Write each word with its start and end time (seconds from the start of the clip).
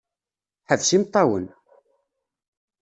Ḥbes 0.69 0.89
imeṭṭawen! 0.95 1.45